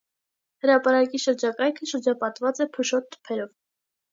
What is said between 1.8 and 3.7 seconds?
շրջապատված է փշոտ թփերով։